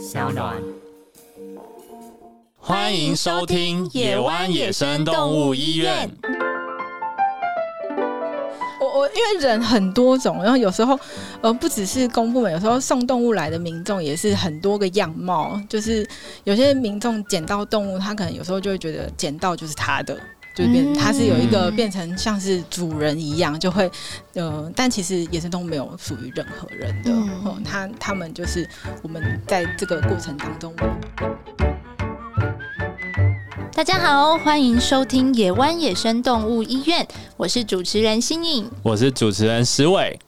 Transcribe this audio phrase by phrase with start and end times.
[0.00, 0.56] 小暖。
[2.56, 6.10] 欢迎收听野湾野生动物医院。
[8.80, 10.98] 我我因为人很多种，然后有时候
[11.42, 15.60] 呃不只是公部门，有时候送动物来的民众也是很多个样貌。
[15.68, 16.08] 就是
[16.44, 20.18] 有些民众捡到动物，他可能有时候就会觉得捡到就是他的，
[20.54, 23.90] 就是变它是有一个变成像是主人一样，就会
[24.34, 27.12] 呃，但其实野生动物没有属于任何人的，
[27.44, 28.68] 哦，他他们就是
[29.02, 30.74] 我们在这个过程当中。
[33.72, 37.06] 大家好，欢迎收听野湾野生动物医院，
[37.36, 40.18] 我是主持人新颖，我是主持人石伟。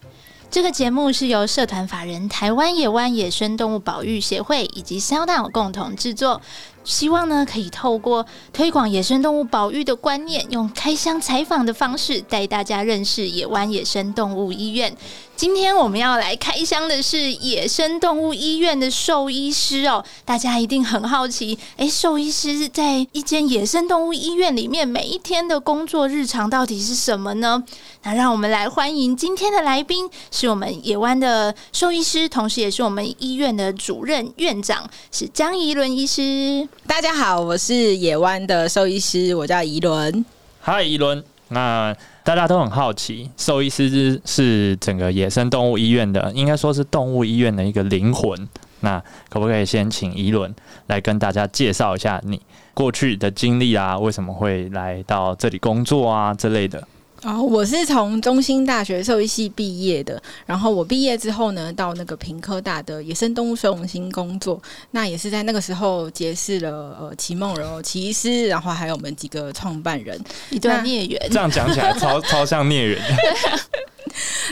[0.49, 6.41] 这个节目是由社团法人台湾野湾野生动物保育协会以及 s o u n 共同制作。
[6.83, 14.95] 希望呢，可以透过推广野生动物保育的观念，用开箱采访的方式带大家认识野湾野生动物医院。
[15.35, 27.61] 今天我们要来开箱的是野生动物医院的兽医师哦，大家一定很好奇，哎，兽医师在一间野生动物医院里面每一天的工作日常到底是什么呢？
[28.03, 36.67] 那让我们来欢迎今天的来宾，是我们野湾的兽医师，同时也是我们医院的主任院长，是张怡伦医师。
[36.85, 40.23] 大家好，我是野湾的兽医师，我叫怡伦。
[40.61, 41.23] 嗨，怡伦。
[41.49, 48.47] 那大家都很好奇，兽医师是整个野生动物医院的，应该说是动物医院的一个灵魂。
[48.79, 50.53] 那可不可以先请一伦
[50.87, 52.41] 来跟大家介绍一下你
[52.73, 53.97] 过去的经历啊？
[53.97, 56.33] 为什么会来到这里工作啊？
[56.33, 56.85] 之类的。
[57.25, 70.19] 哦，我是从中兴大学兽医系毕业的，然后我毕业之后呢，到那个平科大的野生动物收容心工作，那也是在那个时候结识了呃齐梦柔齐医师，然后还有我们几个创办人，
[70.49, 71.19] 一段孽缘。
[71.31, 73.01] 这样讲起来超超像孽缘。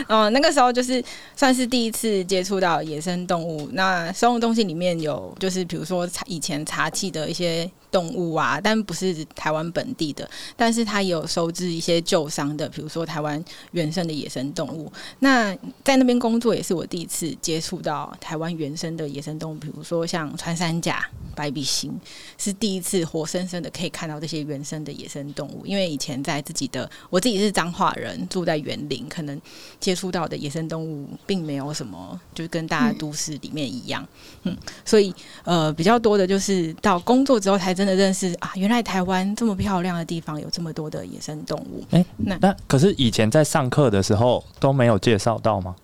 [0.08, 1.04] 嗯， 那个时候就是
[1.36, 7.70] 算是第一次接触到野生动物，那收容中心里面有就是比如说以前茶器的一些。
[7.92, 14.90] 动物啊，但不是台湾本地的，但是它有收治一些旧伤的，比如说台湾原生的野生动物。
[15.18, 15.54] 那
[15.84, 21.92] 在那边工作也是我第一次接触到台湾原生的野生动物，比如说像穿山甲、白鼻星，
[22.38, 25.66] 是第一次活生生的可以看到这些原生的野生动物。
[25.66, 29.38] 因为以前在自己的我自己是彰化人，住在园林，可能
[29.78, 34.08] 接触到的野生动物并没有什么，就跟大家都市里面一样。
[34.44, 35.14] 嗯，所以
[35.44, 37.76] 呃，比较多的就是到工作之后才。
[37.86, 38.50] 的认识啊！
[38.54, 41.84] 原来台湾这么漂亮的地方有这么多的野生动物。
[41.90, 45.74] 哎，那那可是以前在上课的时候都没有介绍到吗？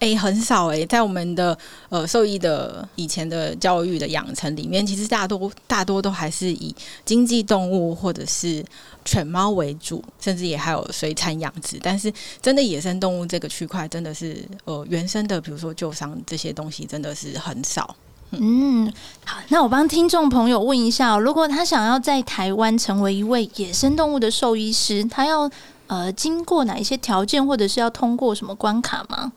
[0.00, 6.72] 哎，很少哎，在我们的呃兽医的以前的教育的养成里面，其实大多大多都还是以
[7.04, 8.64] 经济动物或者是
[9.04, 11.80] 犬猫为主，甚至也还有水产养殖。
[11.82, 17.96] 但是真的野生动物这个区块，真的是呃原生的，比如说旧伤这些东西，真的是很少。
[18.30, 18.92] 嗯，
[19.24, 25.50] 好，那我帮听众朋友问一下，如果他想要在台湾成为一位野生动物的兽医师，他要
[25.86, 29.32] 呃经过哪一些条件，或者是要通过什么关卡吗？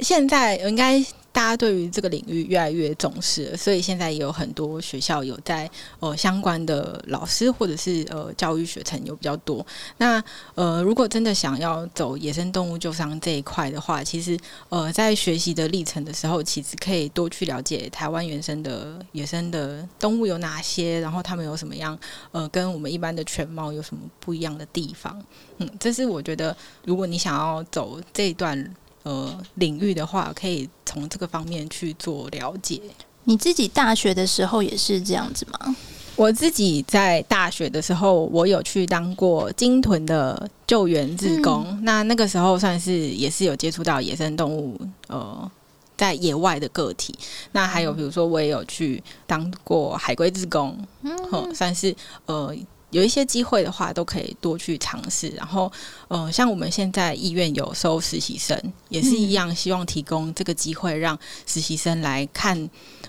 [0.00, 1.04] 现在应该。
[1.34, 5.68] 大家对于这个领域越来越重视，所以现在也有很多学校有在
[5.98, 9.66] 呃相关的老师或者是呃教育学程有比较多。
[9.96, 10.22] 那
[10.54, 21.98] 呃，如果真的想要走野生动物救伤这一块的话，其实呃在学习的历程的时候，其实可以多去了解台湾原生的野生的动物有哪些，然后他们有什么样
[22.30, 25.20] 呃跟我们一般的犬猫有什么不一样的地方。
[25.58, 28.72] 嗯，这是我觉得如果你想要走这一段。
[29.04, 32.80] 呃，领域的话，可以从这个方面去做了解。
[33.24, 35.76] 你自己大学的时候也是这样子吗？
[36.16, 41.78] 我自己在大学的时候，我有去当过金屯的救援志工。
[41.82, 45.50] 那那个时候算是也是有接触到野生动物，呃，
[45.96, 47.14] 在野外的个体。
[47.52, 51.94] 那还有比如说，我也有去当过海龟志工，嗯，算是
[52.26, 52.54] 呃。
[52.94, 55.28] 有一些机会的话，都可以多去尝试。
[55.30, 55.70] 然后，
[56.08, 58.56] 呃，像我们现在医院有收实习生，
[58.88, 62.56] 也是一样，希望提供这个机会，让实习生来看，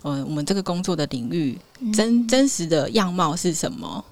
[0.01, 1.55] 呃，我们这个工作的领域
[1.93, 4.03] 真真实的样貌是什么，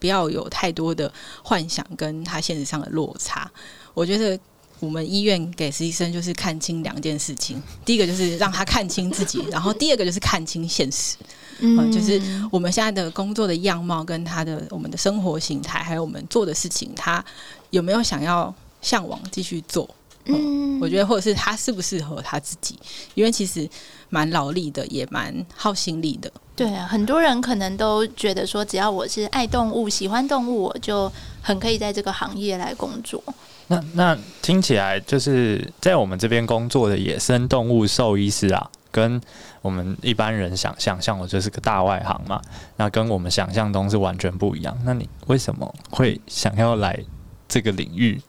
[0.00, 1.12] 不要有太多的
[1.44, 3.50] 幻想跟他现实上的落差。
[3.94, 4.38] 我觉得。
[4.80, 11.18] 我们医院给实习生就是看清两件事情，第一个就是让他看清自己，然后第二个就是看清现实，
[11.60, 12.20] 嗯，就是
[12.50, 17.24] 我们现在的工作的样貌跟他的我们的生活形态，还有我们做的事情，他
[17.70, 19.88] 有没有想要向往继续做？
[20.26, 22.78] 嗯，我觉得或者是他适不适合他自己，
[23.14, 23.68] 因为其实
[24.10, 26.30] 蛮劳力的，也蛮耗心力的。
[26.54, 31.10] 对啊，很多人可能都觉得说，只要我是爱动物、喜欢动物，我就
[31.40, 33.22] 很可以在这个行业来工作。
[33.68, 39.20] 那那听起来就是在我们这边工作的野生动物兽医师啊，跟
[39.62, 42.40] 我们一般人想象，像我就是个大外行嘛，
[42.76, 44.76] 那跟我们想象中是完全不一样。
[44.84, 46.98] 那你为什么会想要来
[47.48, 48.20] 这个领域？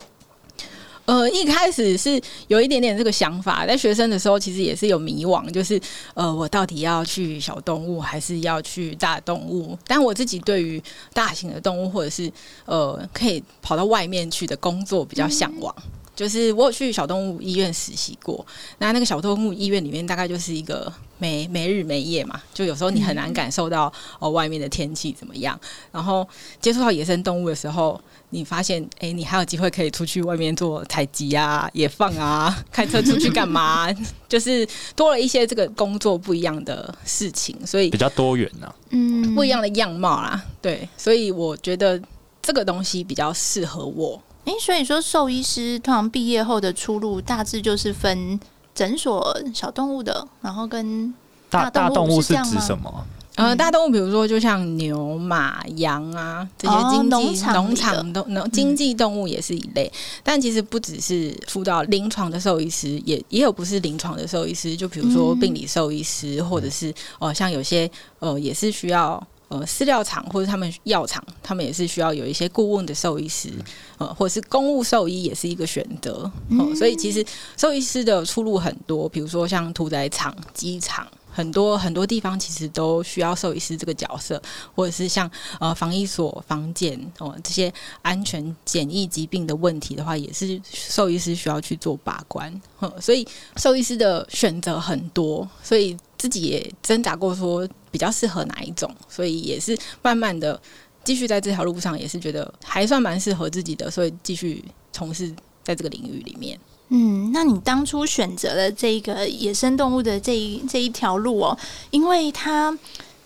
[1.04, 5.78] 呃，一开始是有一点点这个想法，在学生的时候其实也是有迷惘，就是
[6.14, 9.76] 呃，我到底要去小动物还是要去大动物？
[9.84, 10.80] 但我自己对于
[11.12, 12.32] 大型的动物或者是
[12.66, 15.74] 呃可以跑到外面去的工作比较向往。
[16.14, 18.44] 就是我有去小动物医院实习过，
[18.78, 25.58] 那那个小动物医院里面大概就是一个没没日没夜嘛，就有时候你很难感受到哦外面的天气怎么样，
[25.90, 26.26] 然后
[26.60, 27.98] 接触到野生动物的时候，
[28.28, 33.88] 你发现哎，你还有机会可以出去外面做采集啊、野放啊、 开车出去干嘛，
[34.28, 41.98] 就是多了一些这个工作不一样的事情，所以比较多元啊，嗯，不一样的样貌啦，对，所以我觉得
[42.42, 44.22] 这个东西比较适合我。
[44.44, 48.38] 哎，所以说兽医师通常毕业后的出路大致就是分
[48.74, 51.14] 诊所小动物的，然后跟
[51.48, 53.06] 大大动物是指什么？
[53.36, 59.90] 呃，大动物比如说就像牛、马、羊啊这些经济农场动农经济动物也是一类，
[60.22, 69.24] 但其实不只是辅导临床的兽医师，也也有不是临床的兽医师，就比如说病理兽医师，或者是哦像有些呃也是需要。
[69.52, 73.50] 呃，饲料厂或者他们药厂，他们也是需要有一些顾问的兽医师，
[73.98, 76.30] 呃，或者是公务兽医也是一个选择。
[76.48, 77.22] 嗯，所以其实
[77.54, 84.40] 兽医师的出路很多，比如说像屠宰场、机场，很多很多地方其实都需要兽医师这个角色，
[84.74, 87.70] 或者是像呃防疫所、防检哦这些
[88.00, 92.50] 安全检疫疾病的问题的话，也是兽医师需要去做把关。
[92.98, 97.68] 所以兽医师的选择很多，所以自己也挣扎过说。
[97.92, 100.60] 比较适合哪一种，所以也是慢慢的
[101.04, 106.58] 继续在这条路上，也是觉得还算蛮适合自己的，所以继续从事在这个领域里面。
[106.88, 111.58] 嗯，那你当初选择了这个野生动物的这一这一条路哦，
[111.90, 112.76] 因为它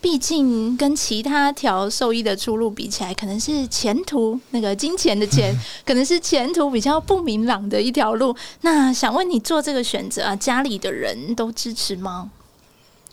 [0.00, 5.52] 毕竟跟其他条兽医的出路比起来，可能是前途那个金钱的钱，
[5.84, 8.34] 可能是前途比较不明朗的一条路。
[8.60, 12.30] 那想问你做这个选择啊，家里的人都支持吗？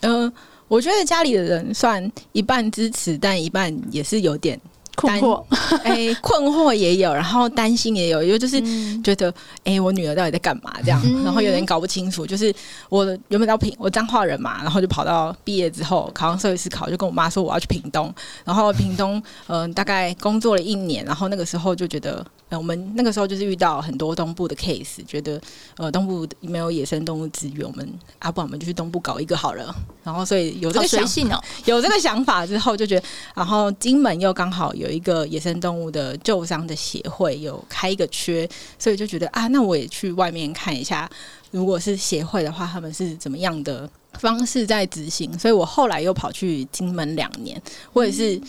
[0.01, 0.31] 嗯。
[0.73, 4.59] 我觉得家里的人算一半支持，但一半也是有点
[4.95, 5.43] 困惑。
[5.85, 8.59] 哎，困惑也有，然后担心也有，因为就是
[9.03, 9.31] 觉得，
[9.65, 10.73] 哎，我女儿到底在干嘛？
[10.83, 12.25] 这样，然后有点搞不清楚。
[12.25, 12.51] 就是
[12.89, 18.11] 我原本到平，我彰化人嘛，然后就跑到毕业之后考上社会师考，就跟我妈说我要去屏东。
[18.43, 22.25] 然后屏东，嗯，大概工作了一年，然后那个时候就觉得。
[22.57, 25.39] 我们那个时候就是遇到很多东部的 case，觉得
[25.77, 27.87] 呃东部没有野生动物资源，我们
[28.19, 29.73] 阿不我们就去东部搞一个好了。
[30.03, 33.05] 然后所以有这个想哦，有这个想法之后就觉得，
[33.35, 38.47] 然后金门又刚好有一个野生动物的救伤的协会有开一个缺，
[38.77, 41.09] 所以就觉得啊，那我也去外面看一下，
[41.51, 45.37] 如果是协会的话，他们是怎么样的方式在执行。
[45.39, 47.61] 所以我后来又跑去金门两年，
[47.93, 48.41] 或者是。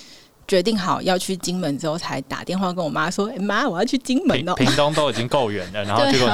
[0.47, 6.31] 决定好要去金门之后，才打电话跟我妈说：“哎妈，我要去金门哦。”屏东都已经够远了， 然后结果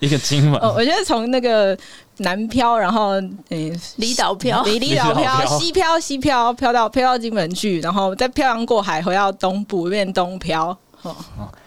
[0.00, 0.60] 一个金门。
[0.60, 1.76] 哦，我觉得从那个
[2.18, 3.12] 南漂，然后
[3.48, 10.76] 诶离岛漂，离离岛漂，西漂西漂，漂到漂到金门去，然后再漂洋过海回到东部，变东漂。
[11.02, 11.16] 哦，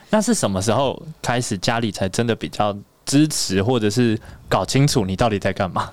[0.10, 2.76] 那是什么时候开始家里才真的比较
[3.06, 5.90] 支持，或者是搞清楚你到底在干嘛？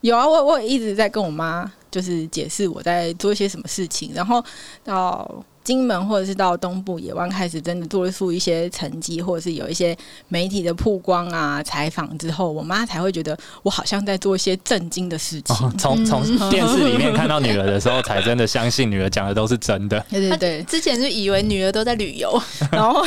[0.00, 1.70] 有啊，我我一直在跟我妈。
[1.90, 4.44] 就是解释我在做一些什么事情，然后
[4.84, 5.44] 到。
[5.68, 9.94] 金门或者是到东部野湾开始真的做出一些成绩，或者是有一些
[10.28, 15.54] 媒体的曝光啊、采访之后，我妈才会觉得我好像在做一些震惊的事情。
[15.76, 20.02] 从从电视里面看到女儿的时候，才真的相信女儿讲的都是真的。
[20.08, 23.04] 对对对，之前就以为女儿都在旅游， 然后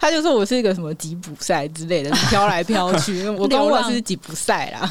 [0.00, 3.28] 他就说我是一个什么吉普赛之类的，飘来飘去。
[3.36, 4.90] 我跟我是吉普赛啦。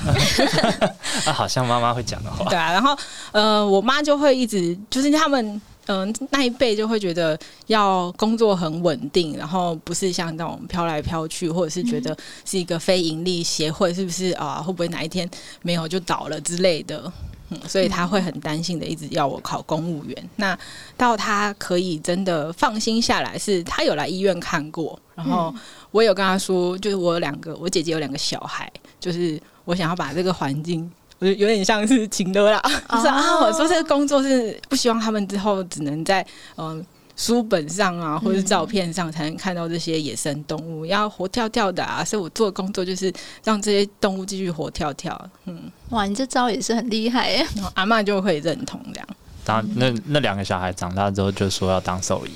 [1.25, 2.47] 啊，好像妈妈会讲的话。
[2.47, 2.95] 对啊，然后
[3.31, 5.59] 呃，我妈就会一直就是他们。
[5.87, 14.61] 嗯，那一辈就会觉得要工作很稳定，然后不是像那种飘来飘去，或者是觉得是一个非盈利协会，是不是啊？
[14.61, 15.29] 会不会哪一天
[15.63, 17.11] 没有就倒了之类的？
[17.49, 20.29] 嗯，所以他会很担心的，一直要我考公务员。
[20.37, 20.57] 那
[20.95, 25.53] 到他可以真的放心下来，是他有来医院看过，然后
[25.89, 30.89] 我有跟他说，就是我有两个，我姐姐有两个小孩，就是我想要把这个环境。
[31.21, 32.59] 我有点像是情的啦，
[32.89, 36.25] 就是啊，我说这个工作是不希望他们之后只能在
[36.57, 36.83] 嗯
[37.15, 43.13] 书本上啊，或者照片上才能看到这些野生动物，要活跳跳的啊，所以我做的工作就是
[43.43, 45.29] 让这些动物继续活跳跳。
[45.45, 47.45] 嗯，哇，你这招也是很厉害耶！
[47.75, 49.07] 阿妈就会认同这样。
[49.45, 52.31] 当那那两个小孩长大之后就说要当兽医，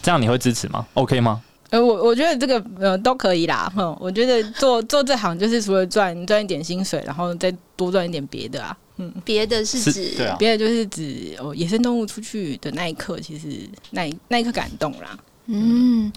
[0.00, 1.42] 这样你会支持吗？OK 吗？
[1.72, 13.48] 呃，我我觉得这个呃都可以啦，哼，我觉得做做这行就是除了赚赚一点薪水，然后再多赚一点别的啊，嗯，别的是是指对啊别的就是指哦野生动物出去的那一刻，其实
[13.92, 16.12] 那一那一刻感动啦，嗯，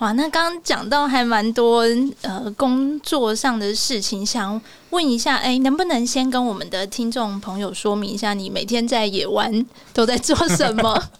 [0.00, 1.82] 哇，那刚刚讲到还蛮多
[2.20, 9.64] 呃工作上的事情，想问一下，哎、能不能先跟我们的听众朋友说明一下，你每天在野湾
[9.94, 11.02] 都在做什么？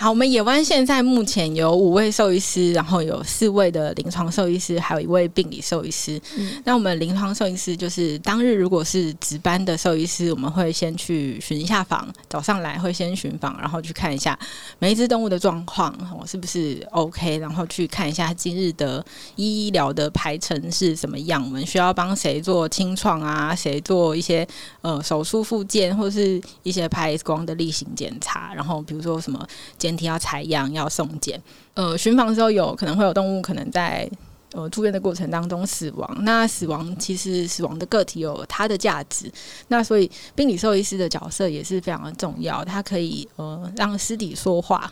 [0.00, 6.18] 好，我们野湾现在目前有五位兽医师，然后有四位的临床兽医师，还有一位病理兽医师。
[6.38, 14.38] 嗯那我们临床兽医师就是当日如果是值班的兽医师，我们会先去巡一下房，早上来会先巡房，然后去看一下
[14.78, 19.04] 每一只动物的状况，我是不是 OK，然后去看一下今日的
[19.36, 24.48] 医疗的排程是什么样，我们需要帮谁做清创啊，谁做一些
[24.80, 31.40] 呃手术复健，或是一些拍 X 光的例行检查，然后比如说什么检体要采样、要送检。
[31.74, 34.10] 呃，巡房的时候有可能会有动物可能在
[34.52, 39.30] 呃住院的过程当中死亡，那死亡其实死亡的个体有它的价值，
[39.68, 44.90] 那所以病理兽医师的角色也是非常的重要，它可以呃让尸体说话，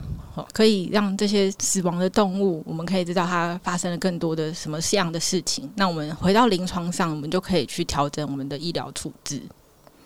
[0.52, 5.68] 可以让这些死亡的动物，我们可以知道它发生了更多的什么样的事情。
[5.74, 9.42] 那我们回到临床上，我们就可以去调整我们的医疗处置。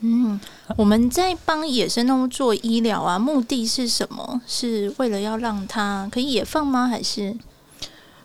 [0.04, 0.38] 嗯，
[0.76, 4.40] 我们在帮野生动物做医疗啊，目的是什么？
[4.47, 6.88] 是为了要让它可以野放吗？
[6.88, 7.37] 还是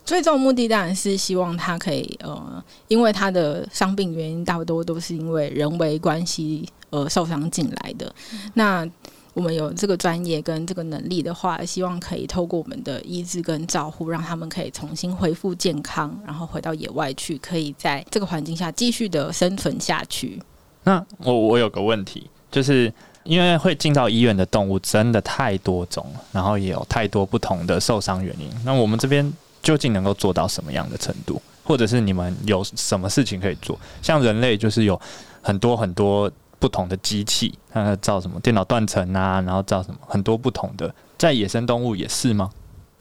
[0.03, 8.11] 最终目的当然是希望它可以呃，因为它的伤病原因大多都是因为人为关系而受伤进来的。
[8.55, 8.87] 那
[9.33, 20.41] 我们有这个专业跟这个能力的话，希望可以透过我们的医治跟照护，让他们可以重新恢复健康，然后回到野外去，可以在这个环境下继续的生存下去。
[20.87, 22.91] 那我我有个问题，就是
[23.25, 28.49] 因为会进到医院的动物真的太多种了，然后也有太多不同的受伤原因。
[28.63, 33.77] 那我们这边究竟能够做到什么样的程度，或者是你们有什么事情可以做？
[34.01, 34.97] 像人类就是有
[35.41, 42.49] 很多很多不同的机器，它造什么电脑断层啊，然后造什么很多不同的，在野生动物也是吗？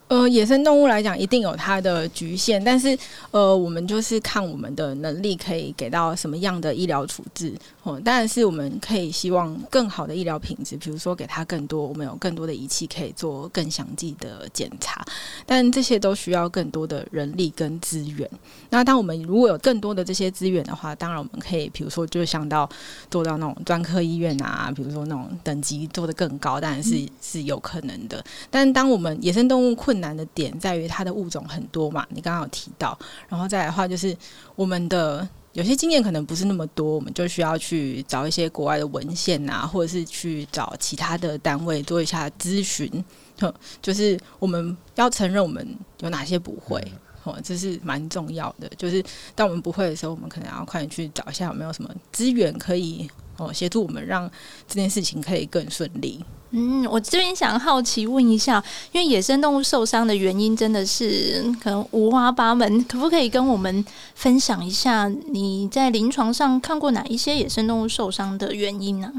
[0.09, 2.97] 呃，野生动物来讲，一定有它的局限，但是
[3.33, 7.53] 呃，我们就是看我们的能力可以给到什么样的医疗处置
[7.87, 8.01] 哦。
[8.05, 15.05] 当然是我们可以希望更好的医疗品质，比如说给它更多，我们有更多的仪器可以做更详细的检查，
[15.47, 18.29] 但这些都需要更多的人力跟资源。
[18.71, 22.69] 那当我们如果有更多的这些资源的话，当然我们可以，比如说就想到
[23.11, 28.25] 做到那种专科医院啊，比如说那种等级做得更高，当然是、是有可能的。
[28.51, 34.17] 但当我们野生动物困难的点在于它的物种很多嘛，你刚刚有提到，然后再来的话就是
[34.55, 43.03] 我们的有些经验可能不是那么多，我们就需要去找一些国外的文献啊，或者是去找其他的单位做一下咨询，
[43.81, 45.67] 就是我们要承认我们
[46.01, 46.79] 有哪些不会。
[47.27, 48.69] 哦，这是蛮重要的。
[48.79, 49.05] 就是
[49.35, 54.31] 当我们不会的时候，我们可能要快点去找一下有没有什么资源可以哦协助我们，让
[54.69, 56.25] 这件事情可以更顺利。
[56.51, 69.13] 嗯，我这边想好奇问一下，因为野生动物受伤的原因真的是可能五花八门，可不可以跟我们分享一下你在临床上看过哪一些野生动物受伤的原因呢、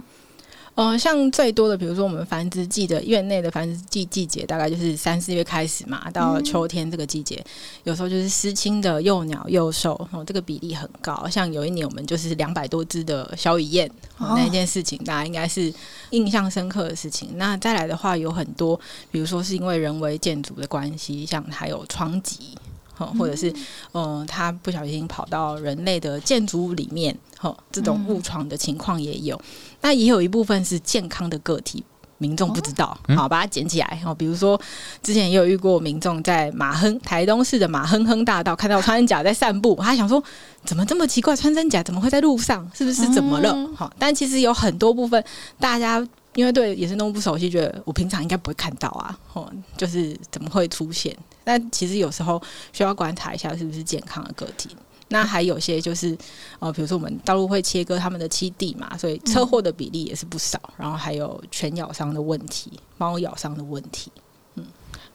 [0.78, 7.44] 呃，像最多的，比如说我们繁殖季的院内的繁殖季季节，大概就是三四月开始嘛，到秋天这个季节，
[7.84, 11.28] 有时候就是失亲的幼鸟幼兽，哦，这个比例很高。
[11.32, 15.74] 像有一年我们就是两百多只的小雨燕，哦哦，那一件事情大家应该是
[16.12, 17.30] 印象深刻的事情。
[17.38, 18.80] 那再来的话，有很多，
[19.10, 22.56] 比如说是因为人为建筑的关系，像还有窗击。
[22.98, 23.54] 哦，或者是，
[23.94, 29.40] 嗯、它不小心跑到人类的建筑物里面，哦，这种误闯的情况也有。
[29.82, 31.84] 那也有一部分是健康的个体，
[32.18, 34.02] 民众不知道，嗯好把它捡起来。
[34.06, 34.60] 哦，比如说
[35.04, 40.24] 之前也有遇过民众在马亨台东市的马亨亨大道看到穿山甲在散步，他想说
[40.66, 42.68] 怎么这么奇怪，穿山甲怎么会在路上？
[42.74, 43.52] 是不是怎么了？
[43.54, 45.24] 嗯好、但其实有很多部分
[45.60, 46.06] 大家。
[46.38, 51.18] 因为对野生动物不熟悉，觉得我平常应该不会看到啊，哦，就是怎么会出现？
[51.44, 52.40] 但其实有时候
[52.72, 54.70] 需要观察一下是不是健康的个体。
[55.08, 56.16] 那还有些就是，
[56.60, 60.62] 呃，比如说我们道路会切割他们的栖地嘛，所以车祸的比例也是不少。
[60.78, 64.12] 然后还有犬咬伤的问题、猫咬伤的问题。
[64.54, 64.64] 嗯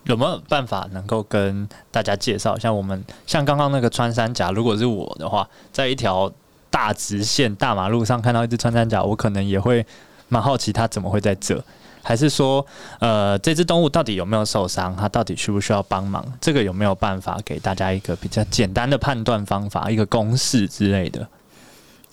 [0.04, 2.72] 有没有办法能够跟大家介绍一下？
[2.72, 6.32] 我们像刚刚那个穿山甲，如果是我的话，在一条
[6.68, 9.86] 大直线大马路上看到一只穿山甲，我可能也会
[10.32, 11.62] 蛮好奇它怎么会在这。
[12.02, 12.66] 还是说，
[12.98, 14.96] 呃，这只动物到底有没有受伤？
[14.96, 16.24] 它到底需不需要帮忙？
[16.40, 21.28] 这个有没有办法给大家一个比较简单的判断方法，一个公式之类的？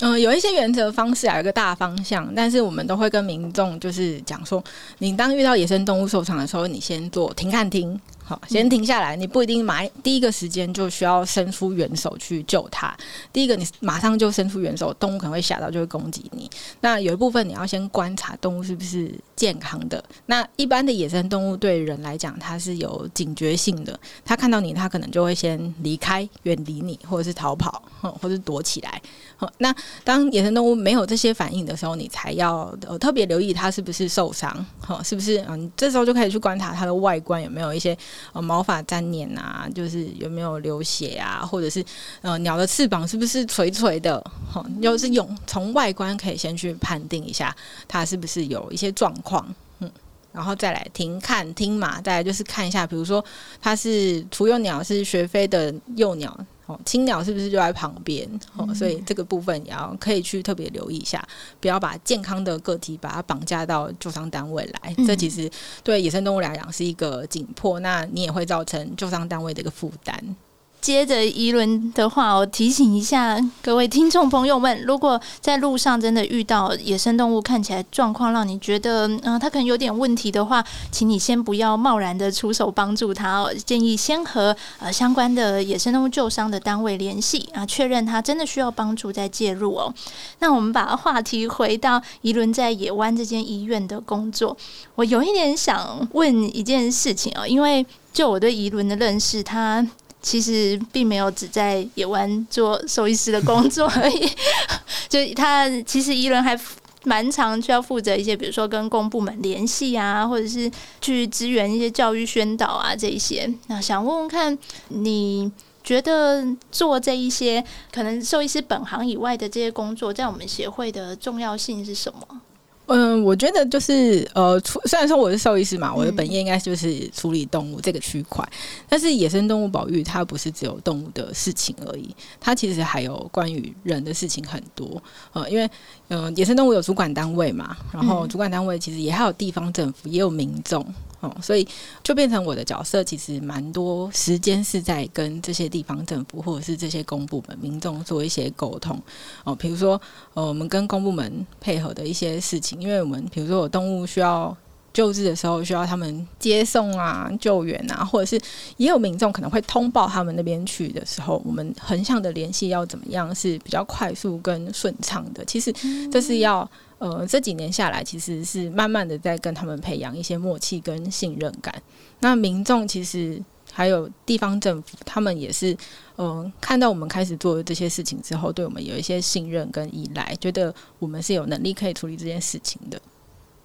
[0.01, 4.63] 嗯、有一些原则方式啊，有一个大方向，但是我们都会跟民众就是讲说，
[4.99, 12.95] 你当遇到野生动物受伤的时候，你先做停看停，好，先停下来，你不一定马第一个时间就需要伸出援手去救它。
[13.33, 16.49] 第一个，你马上就伸出援手，动物可能会吓到，就会攻击你。
[16.79, 20.01] 那有一部分你要先观察动物是不是健康的。
[20.27, 27.83] 那一般的野生动物对人来讲，它是有警觉性的，它看到你，它可能就会先离开，远离你，或者是逃跑，
[28.21, 29.01] 或者躲起来。
[29.59, 37.97] 那当野生动物没有这些反应的时候，你才要呃特别留意它是不是受伤，哈，是不是嗯，这时候就可以去观察它的外观有没有一些
[38.33, 41.83] 呃毛发粘黏啊，就是有没有流血啊，或者是
[42.21, 44.19] 呃鸟的翅膀是不是垂垂的，
[44.51, 47.55] 哈，就是用从外观可以先去判定一下
[47.87, 49.47] 它是不是有一些状况，
[49.79, 49.89] 嗯，
[50.33, 53.23] 然后再来听看听嘛，再来就是看一下，比如说
[53.61, 56.37] 它是雏幼鸟是学飞的幼鸟。
[56.69, 58.29] 哦，青鸟是不是就在旁边？
[58.55, 61.27] 哦，所以这个部分也要可以去特别留意一下，
[61.59, 64.93] 不要把健康的个体把它绑架到救伤单位来。
[65.07, 65.49] 这其实
[65.83, 70.35] 对野生动物来讲是一个紧迫，那你也会造成救伤单位的一个负担。
[70.81, 83.53] 接着一轮的话，我提醒一下各位听众朋友们，如果在路上真的遇到野生动物，看起来状况让你觉得，嗯，它可能有点问题的话，请你先不要贸然的出手帮助它哦。
[83.53, 89.93] 建议先和呃相关的野生动物救伤的单位联系啊，确认它真的需要帮助再介入哦。
[90.39, 94.55] 那我们把话题回到一轮在野湾这间医院的工作，
[94.95, 99.85] 我有一点想问一件事情哦，因为就我对一轮的认识，他。
[100.21, 104.29] 其实并没有只在野湾做兽医师的工作而已，
[105.07, 106.59] 就他其实伊伦还
[107.03, 113.49] 蛮常需要负责一些，比如说跟公部门联系啊，或者是去支援一些教育宣导啊这一些。
[113.67, 114.57] 那想问问看，
[114.89, 115.49] 你
[115.81, 122.41] 觉得做这一些可能兽医师本行以外的这些工作，在我们协会的重要性是什么？
[122.89, 128.43] 嗯，我觉得就是呃，虽然说我是兽医师嘛，我的本业应该就是处理动物这个区块，
[128.89, 135.01] 但是野生动物保育它不是只有动物的事情而已，它其实还有关于人的事情很多。
[135.33, 135.69] 呃，因为
[136.07, 140.85] 呃，野生动物有主管单位嘛，然后主管单位其实也还有地方政府，也有民众。
[141.21, 141.67] 哦，所以
[142.01, 148.97] 就变成我的角色，其实蛮多时间是在跟这些地方政府或者是这些公部门、民众做一些沟通。
[149.43, 149.99] 哦，比如说，
[150.33, 154.55] 呃，我们跟公部门配合的一些事情，因为我们比如说有动物需要
[154.93, 158.39] 救治的时候，需要他们接送啊、救援啊，或者是
[158.77, 165.43] 也有民众可能会通报他们那边去的时候，我们横向的联系要怎么样是比较快速跟顺畅的？
[165.43, 165.73] 其实
[166.09, 166.69] 这是要。
[166.99, 171.73] 呃，这几年下来，其实是慢慢的在跟他们培养一些默契跟信任感。
[172.19, 175.75] 那民众其实还有地方政府，他们也是，
[176.17, 183.01] 嗯，看到我们开始做这些事情之后，对我们有一些信任跟依赖，觉得我们是有能力可以处理这件事情的。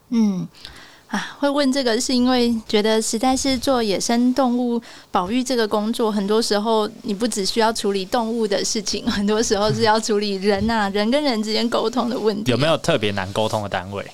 [0.09, 0.49] 嗯。
[1.15, 12.51] 啊，会问这个是因为觉得实在是做野生动物保育这个工作，很多时候你不只需要处理动物的事情，很多时候是要处理人呐，人跟人之间沟通的问题。
[12.51, 14.05] 有没有特别难沟通的单位？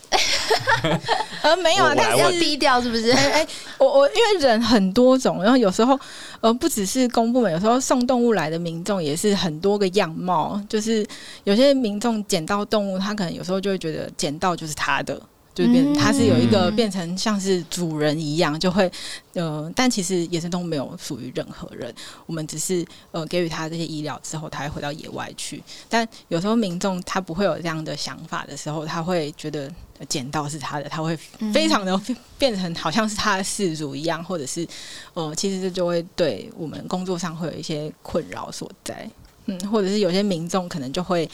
[1.40, 3.12] 呃，没有啊，但是要低调，是不是？
[3.12, 3.46] 哎，
[3.78, 5.98] 我我因为人很多种，然后有时候
[6.42, 11.06] 呃，不只是公部门，有时候送动物来的民众也是很多个样貌，就是
[11.44, 15.18] 有些民众捡到动物，他可能有时候就会觉得捡到就是他的。
[15.52, 18.90] 就变，它是有一个变成像是主人一样，就会
[19.34, 21.92] 呃，但其实野生动物没有属于任何人，
[22.26, 25.62] 我们只是呃给予它这些医疗之后，它会回到野外去。
[25.88, 29.70] 但有时候民众他不会有这样的想法的时候，他会觉得
[30.08, 31.16] 捡到是他的，他会
[31.52, 32.00] 非常的
[32.38, 34.66] 变成好像是他的事主一样，或者是
[35.14, 39.10] 呃，其实这就会对我们工作上会有一些困扰所在。
[39.46, 41.28] 嗯，或者是有些民众可能就会。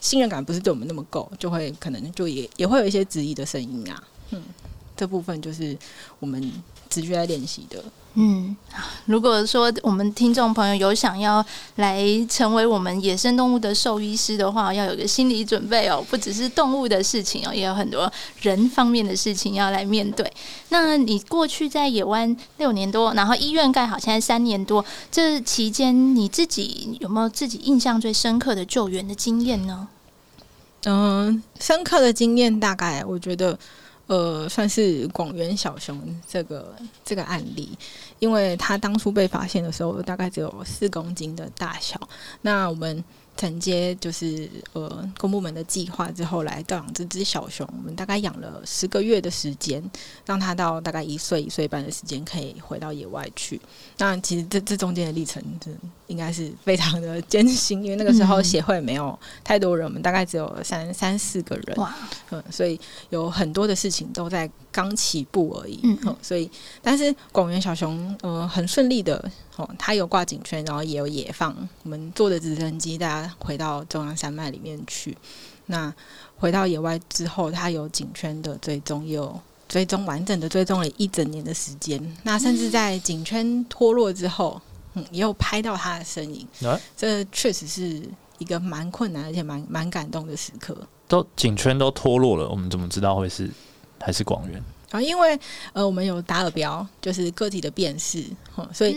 [0.00, 4.02] 信任感不是对我们那么够，就会可能就也也会有一些质疑的声音啊。
[4.30, 4.42] 嗯，
[4.96, 5.76] 这部分就是
[6.18, 6.52] 我们
[6.90, 7.82] 持续在练习的。
[8.20, 8.56] 嗯，
[9.06, 11.44] 如果说我们听众朋友有想要
[11.76, 20.28] 来成为我们野生动物的兽医师的话，要有个心理准备哦，不只是动物的事情哦，也有很多人方面的事情要来面对。
[20.70, 29.86] 那你过去在野湾六年多，然后医院盖好现在三年多，这期间你自己有没有自己印象最深刻的救援的经验呢？
[30.86, 33.56] 嗯，深刻的经验大概我觉得。
[34.08, 37.68] 呃，算是广元小熊这个这个案例，
[38.18, 42.00] 因为它当初被发现的时候，大概只有四公斤的大小。
[42.40, 43.04] 那我们
[43.36, 47.68] 承接就是呃公部门的计划之后，来调养这只小熊。
[47.76, 49.82] 我们大概养了十个月的时间，
[50.24, 53.60] 让它到大概一岁一岁半的时间可以回到野外去。
[53.98, 55.42] 那其实这这中间的历程，
[56.08, 61.76] 应该是非常的艰辛，因为那个时候协会没有太多人，我们大概只有三三四个人，
[62.30, 62.78] 嗯，所以
[63.10, 66.50] 有很多的事情都在刚起步而已，嗯嗯，所以
[66.82, 69.22] 但是广元小熊，呃，很顺利的
[69.56, 75.16] 哦，它有挂颈圈，然后也有野放，我们坐的直升机，大家回到中央山脉里面去，
[75.66, 75.94] 那
[76.38, 84.58] 回到野外之后，它有颈圈的追踪，也有追踪完整的追踪了一整年的时间，那甚至在颈圈脱落之后。
[84.98, 88.02] 嗯，也有拍到他的身影，啊这确实是
[88.38, 90.76] 一个蛮困难而且蛮蛮感动的时刻。
[91.06, 93.50] 都颈圈都脱落了，我们怎么知道会是
[94.00, 94.62] 还是广元？
[94.90, 95.38] 啊，因为
[95.72, 98.96] 呃，我们有打耳标，就是个体的辨识，哦，所以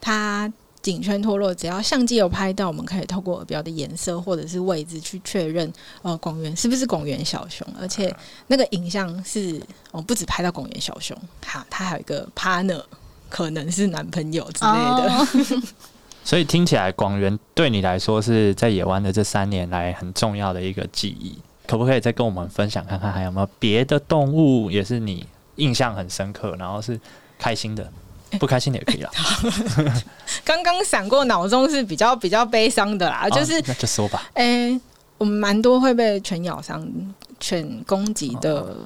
[0.00, 8.12] 它颈圈脱落，只要相机有拍到，我们可以透过耳标的颜色或者是位置去确认，呃，广元是不是广元小熊，而且
[8.46, 12.82] 那个影像是哦，不止拍到广元小熊，哈，它还有一个 partner，
[13.28, 15.12] 可能是男朋友之类的。
[15.12, 15.26] 哦。
[16.24, 27.00] 所以听起来广元对你来说是在野湾的这三年来很重要的一个记忆，可不可以再跟我们分享看看，还有没有别的动物也是你印象很深刻，然后是
[27.38, 27.90] 开心的，
[28.38, 29.10] 不开心的也可以啦，
[30.44, 34.28] 刚刚闪过脑中是比较比较悲伤的啦，就是哦那就说吧。
[34.34, 34.78] 诶、
[35.16, 36.86] 我们蛮多会被犬咬伤、
[37.40, 38.76] 犬攻击的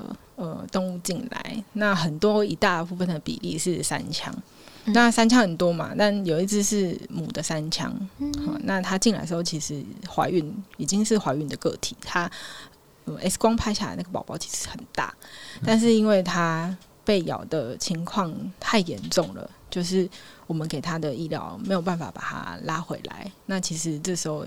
[0.42, 4.35] 呃动物进来，那很多一大部分的比例是三枪。
[4.85, 4.92] 嗯。
[4.92, 8.33] 那三枪很多嘛，但有一只是母的三枪，嗯。
[8.44, 12.28] 好那它进来的时候其实怀孕已经是怀孕的个体，它、
[13.05, 15.14] 呃 X 光拍下来那个宝宝其实很大，
[15.64, 20.09] 但是因为它被咬的情况太严重了，就是
[20.46, 24.44] 我们给它的医疗没有办法把它拉回来，那其实这时候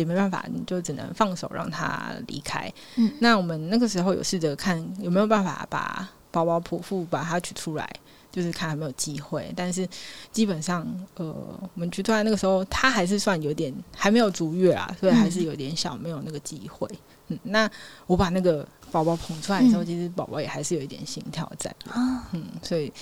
[0.00, 2.72] 也没办法，你就只能放手让他离开。
[2.96, 7.88] 嗯那我们那个时候有试着看有没有办法把宝宝剖腹把它取出来，
[8.30, 9.50] 就是看有没有机会。
[9.56, 9.88] 但是
[10.30, 16.88] 基本上，呃，我们取出来那个时候，他还是算有点还没有足月啊，所以还是有点小，没有那个机会。
[17.28, 17.68] 嗯，那
[18.06, 21.90] 我把那个宝宝捧出来的时候，嗯其实宝宝也还是有一点心跳在的。
[21.92, 22.92] 啊，嗯，所以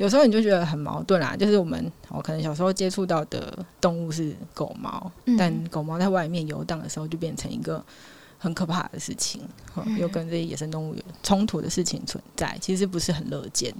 [0.00, 7.84] 有时候你就觉得很矛盾啦，就是我们我可能小时候接触到的动物是狗猫，嗯但狗猫在外面游荡的时候就变成一个
[8.38, 9.42] 很可怕的事情，
[9.98, 13.74] 又跟这些野生动物有冲突的事情存在，其实不是很乐见。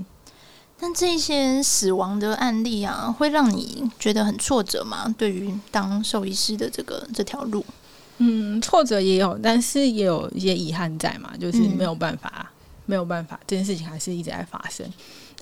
[0.79, 5.15] 但这些死亡的案例啊，会让你觉得很挫折吗？
[5.17, 7.65] 对于当兽医师的这个这条路，
[8.19, 12.53] 嗯，挫折也有，但是也有一些遗憾在嘛，就是嗯没有办法，
[12.85, 14.87] 没有办法，这件事情还是一直在发生。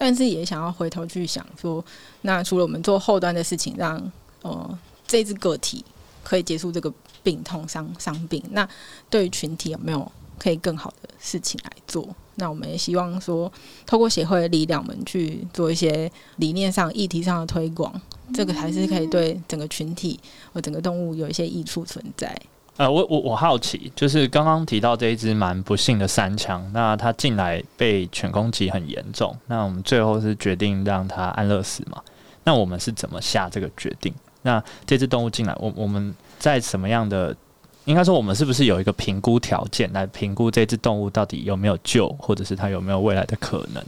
[0.00, 1.84] 但是也想要回头去想说，
[2.22, 4.00] 那除了我们做后端的事情，让
[4.42, 5.84] 呃这只个体
[6.22, 6.92] 可以结束这个
[7.24, 8.66] 病痛伤伤病，那
[9.10, 12.08] 对于群体有没有可以更好的事情来做？
[12.36, 13.52] 那我们也希望说，
[13.84, 18.00] 透过协会的力量，我们去做一些理念上、议题上的推广，
[18.32, 20.20] 这个还是可以对整个群体
[20.52, 22.40] 和整个动物有一些益处存在。
[22.78, 32.00] 呃，我我我好奇，就是刚刚提到这一只蛮不幸的三枪，那它进来被犬攻击很严重，那我们最后是决定让它安乐死嘛？
[32.44, 34.14] 那我们是怎么下这个决定？
[34.42, 37.34] 那这只动物进来，我我们在什么样的？
[37.84, 43.82] 应该说，我们是不是有一个评估条件来评估这只动物到底有没有救，或者是它有没有未来的可能？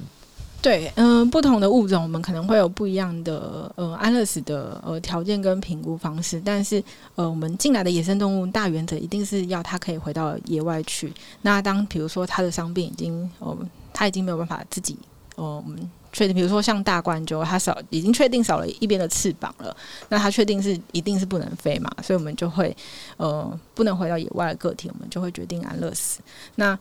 [0.62, 6.82] 对，嗯、不同的物种，我们可能会有不一样的呃安乐死的呃条件跟评估方式，但是
[7.14, 11.10] 呃，我们进来的野生动物大原则一定是要它可以回到野外去。
[11.40, 13.56] 那当比如说它的伤病已经呃，
[13.92, 14.98] 它已经没有办法自己
[15.36, 19.74] 呃，我们确定，比如说像大冠鸠，它少已经确定少了一边的翅膀了，
[20.10, 22.76] 那它确定是一定是不能飞嘛，所以我们就会
[23.16, 26.20] 呃不能回到野外的个体，我们就会决定安乐死。
[26.56, 26.78] 那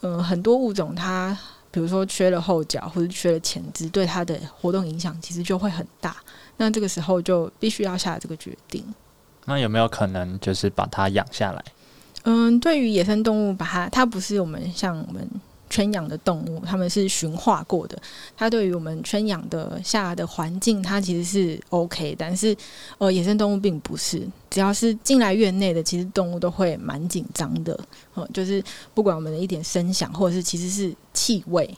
[0.00, 1.38] 呃很多物种它
[1.74, 6.14] 比如说缺了后脚或者缺了前肢，对它的活动影响其实就会很大。
[6.56, 8.84] 那这个时候就必须要下这个决定。
[9.46, 11.64] 那有没有可能就是把它养下来？
[12.22, 15.28] 嗯，对于野生动物，把它它不是我们像我们
[15.70, 17.96] 圈养的动物，它们是驯化过的。
[18.36, 22.56] 它对于我们圈养的下的环境，它其实是 OK，但是
[22.98, 24.26] 呃，野生动物并不是。
[24.50, 27.78] 只要是进来院内的，其实动物都会蛮紧张的。
[28.14, 28.62] 呃，就是
[28.94, 31.76] 不管我们的一点声响，或者是其实是气味。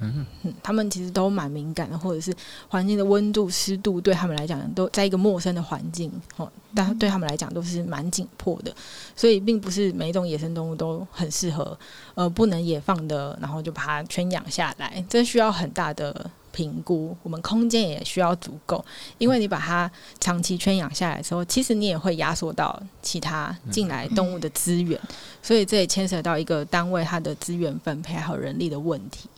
[0.00, 2.34] 嗯，嗯，他们其实都蛮敏感的，或者是
[2.68, 8.74] 环境的温度、湿度，对他们来讲都在一个陌生的环境，哦，但对他们来讲都是蛮紧迫的，
[9.14, 11.78] 所以并不是每一种野生动物都很适合，
[12.14, 18.84] 呃，不能野放的，然后就把它圈养下来，这需要很大的评估，我们空间也需要足够，
[19.18, 24.98] 因为你把它长期圈养下来之后，其实你也会压缩到其他进来动物的资源，
[25.42, 29.28] 所以这也牵涉到一个单位它的资源分配还有人力的问题。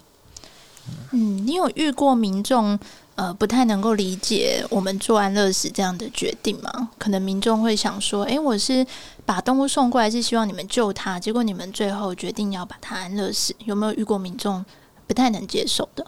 [1.12, 2.78] 嗯，你有遇过民众
[3.14, 6.90] 呃不太能够理解我们做安乐死这样的决定吗？
[6.98, 8.86] 可能民众会想说，诶，我是
[9.24, 14.64] 把动物送过来是希望你们救它，结果你们最后决定要把它安乐死，有没有遇过民众
[15.06, 16.06] 不太能接受的？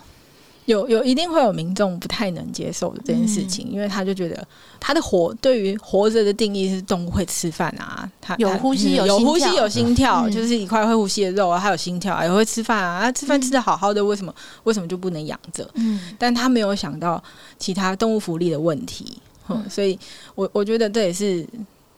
[0.70, 4.46] 有有一定会有民众不太能接受的这件事情，因为他就觉得
[4.78, 10.30] 他的活对于活着的定义是动物会吃饭啊，他有呼吸有心有呼吸有心跳，嗯。
[10.30, 15.68] 就是一块会呼吸的肉啊，它有心跳啊，也会吃饭啊，啊吃饭吃的好好的，为什么为什么就不能养着？
[15.74, 16.00] 嗯？
[16.18, 17.22] 但他没有想到
[17.58, 19.98] 其他动物福利的问题，嗯，所以
[20.36, 21.44] 我我觉得这也是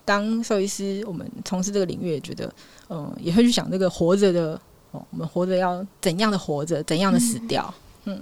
[0.04, 2.50] 当兽医师，我们从事这个领域也觉得，
[2.88, 4.58] 嗯、也会去想这个活着的，
[4.92, 7.72] 哦，我们活着要怎样的活着，怎样的死掉，
[8.06, 8.18] 嗯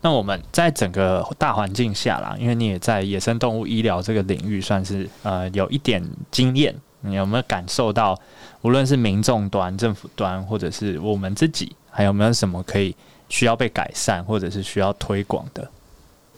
[0.00, 8.18] 那我们在整个大环境下啦，因为你也在野生动物医疗这个领域算是呃有一点经验，你有没有感受到，
[8.62, 12.94] 无论是民众端、政府端，或者是我们自己，还有没有什么可以
[13.28, 15.68] 需要被改善，或者是需要推广的？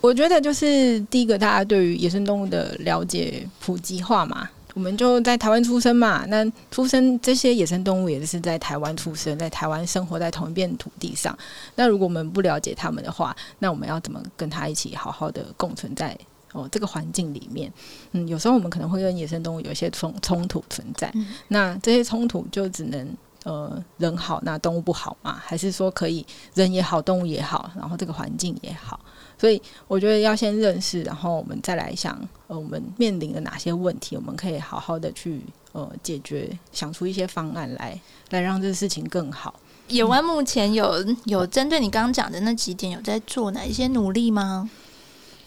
[0.00, 4.48] 我觉得就是第一个，大家对于野生动物的了解普及化嘛。
[4.80, 11.38] 我们就在台湾出生嘛，那出生这些野生动物也是在台湾出生，在台湾生活在同一片土地上。
[11.74, 16.16] 那如果我们不了解他们的话，那我们要怎么跟他一起好好的共存在
[16.52, 17.70] 哦这个环境里面？
[18.12, 21.12] 嗯，有时候我们可能会跟野生动物有一些冲冲突存在，
[21.48, 23.06] 那这些冲突就只能
[23.44, 25.40] 呃人好，那动物不好嘛？
[25.42, 26.24] 还是说可以
[26.54, 29.00] 人也好，动物也好，然后这个环境也好？
[29.38, 35.40] 所以我觉得要先认识，然后我们再来想，呃，我们面临的哪些问题，我们可以好好的去
[35.72, 37.98] 呃解决，想出一些方案来，
[38.28, 39.54] 来让这个事情更好。
[39.88, 44.68] 野湾目前有有针对你刚刚讲的那几点，有在做哪一些努力吗？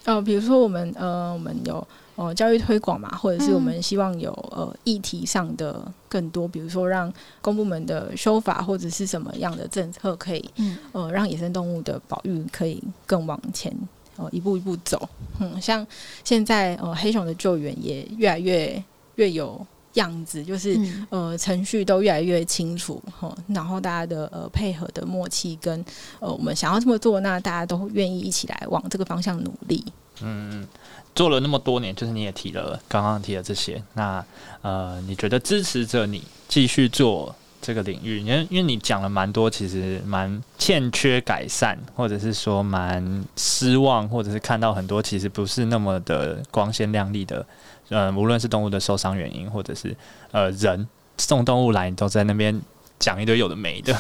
[0.06, 13.74] 呃，比如说我们呃，我们有呃教育推广嘛，或者是我们希望有呃议题上的更多，比如说让公部门的修法或者是什么样的政策可以嗯呃让野生动物的保育可以更往前
[14.18, 15.10] 呃一步一步走。
[15.40, 15.86] 嗯，像
[16.24, 18.84] 现在呃黑熊的救援也越来越
[19.16, 20.76] 越有样子，就是。
[20.78, 25.86] 嗯呃，程序都越来越清楚，哈，然后大家的呃配合的默契跟
[26.20, 29.86] 呃我们想要这么做，那大家都愿意一起来往这个方向努力。
[30.22, 30.68] 嗯
[31.16, 34.24] 做了那么多年，就是你也提了刚刚提的这些，那
[34.62, 38.20] 呃，你觉得支持着你继续做这个领域？
[38.20, 47.46] 因为因为你讲了蛮多，其实蛮欠缺改善，或者是说蛮失望，或者是看到很多其实不是那么的光鲜亮丽的，
[47.90, 49.96] 呃，无论是动物的受伤原因，或者是
[50.32, 52.62] 呃人送动物来，你都在那边。
[53.00, 53.94] 讲一堆有的没的，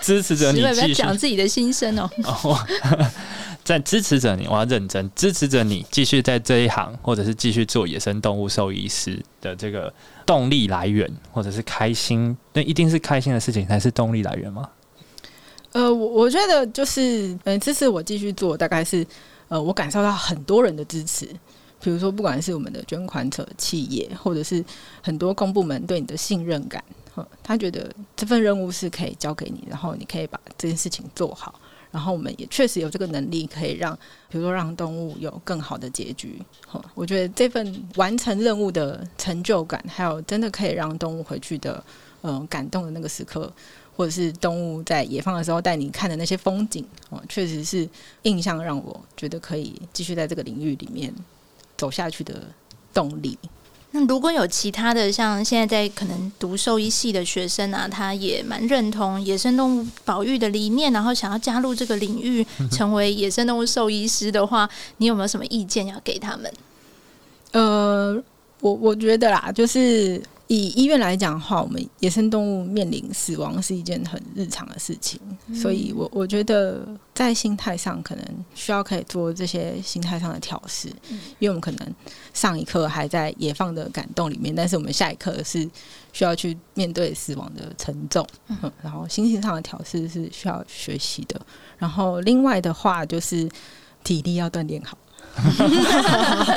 [0.00, 1.98] 支持着你不要继续讲自己的心声。
[1.98, 2.08] 哦，
[3.64, 9.92] 在支持着你，我要认真支持着你，继续在这一行，或者是继续做野生动物兽医师的这个
[10.26, 14.68] 动力来源，或者是开心，那一定是开心的事情才是动力来源吗？
[15.72, 19.04] 呃，我我觉得就是，嗯，支持我继续做，大概是，
[19.48, 21.26] 呃，我感受到很多人的支持，
[21.80, 24.64] 比如说不管是我们的捐款者、企业，或者是
[25.02, 26.84] 很多公部门对你的信任感，
[27.42, 31.58] 他觉得这份任务是可以交给你，然后你可以把这件事情做好，
[31.94, 33.96] 然后我们也确实有这个能力，可以让，
[34.28, 41.84] 比如说让动物有更好的结局，呵我觉得这份完成任务的成就感，还有真的可以让动物回去的，
[42.22, 43.52] 嗯、感动的那个时刻，
[43.96, 47.88] 或者是动物在野放的时候带你看的那些风景，哦，确实是
[48.22, 51.14] 印象让我觉得可以继续在这个领域里面
[51.76, 52.42] 走下去的
[52.92, 53.38] 动力。
[53.96, 66.52] 那如果有其他的，像现在在可能读兽医系的学生啊，他也蛮认同野生动物保育的理念，然后想要加入这个领域，成为野生动物兽医师的话，你有没有什么意见要给他们？
[67.52, 68.20] 呃，
[68.60, 75.18] 我我觉得啦，就是以医院来讲的话，我们野生动物面临死亡是一件很日常的事情，
[75.54, 80.88] 所以我我觉得在心态上可能需要可以做这些心态上的调试，
[81.38, 81.94] 因为我们可能
[82.34, 85.66] 上一刻还在野放的感动里面，但是我们下一刻是
[86.12, 91.40] 需要去面对死亡的沉重，嗯，然后心情上的调试是需要学习的，
[91.78, 93.48] 然后另外的话就是
[94.02, 94.98] 体力要锻炼好。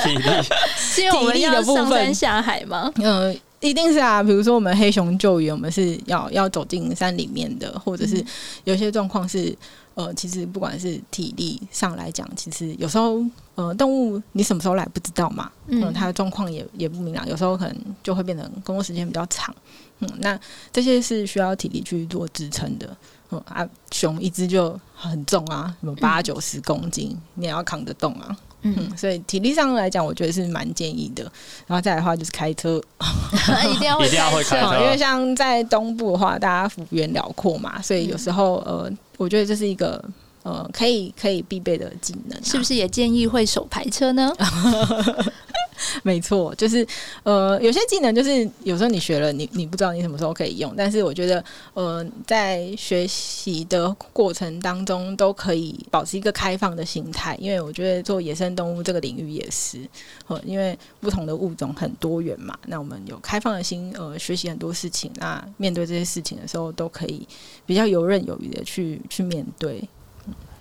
[0.04, 0.30] 体力。
[0.76, 2.92] 是因为我们要上山下海吗？
[2.96, 4.22] 嗯，一定是啊。
[4.22, 8.24] 比如说我们黑熊救援，我们是要要走进山里面的，或者是
[8.64, 9.56] 有些状况是，
[9.94, 19.54] 呃，其实不管是体力上来讲，其实有时候，呃，动物你什么时候来不知道嘛，嗯，它的状况也也不明朗，有时候可能就会变成工作时间比较长，
[20.00, 20.38] 嗯，那
[20.72, 22.96] 这些是需要体力去做支撑的。
[23.30, 28.34] 嗯啊，熊一只就很重啊，什么八九十公斤，你也要扛得动啊。
[28.62, 31.22] 嗯，嗯，所以体力上来讲，我觉得是蛮建议的。
[31.66, 32.80] 然后再来的话，就是开车，
[33.72, 34.56] 一定要会开车。
[34.66, 40.02] 哦因为像在东部的话，大家幅员辽阔嘛，所以有时候呃，我觉得这是一个
[40.48, 44.32] 呃可以可以必备的技能、啊，是不是也建议会手排车呢？
[46.02, 46.84] 没错，就是
[47.22, 59.78] 呃，有些技能就是有时候你学了，你你不知道你什么时候可以用，但是我觉得呃，在学习的过程当中都可以保持一个开放的心态，因为我觉得做野生动物这个领域也是，
[60.26, 67.24] 呃，因为不同的物种很多元嘛，那我们有开放的心，呃，学习很多事情，那面对这些事情的时候都可以
[67.64, 69.88] 比较游刃有余的去去面对。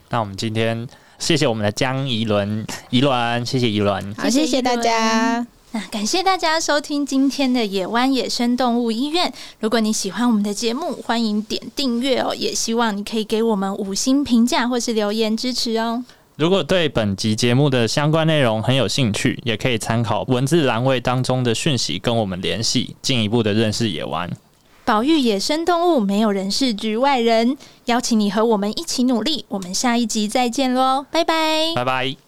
[0.10, 0.88] 那我们今天
[1.20, 4.16] 谢谢我们的江怡伦，怡伦，谢谢怡伦。
[4.16, 5.46] 好，谢谢大家。
[5.72, 9.32] 那感谢大家收听今天的野湾野生动物医院。
[9.60, 12.34] 如果你喜欢我们的节目，欢迎点订阅哦。
[12.34, 16.04] 也希望你可以给我们五星评价或是留言支持哦。
[16.38, 24.30] 如果对本集节目的相关内容很有兴趣，也可以参考文字栏位当中的讯息跟我们联系，进一步的认识野湾。
[24.88, 27.58] 保育野生动物，没有人是局外人。
[27.88, 29.44] 邀请你和我们一起努力。
[29.50, 32.27] 我们下一集再见喽，拜拜，拜拜。